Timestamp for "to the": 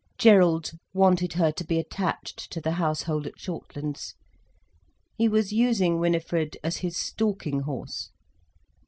2.51-2.71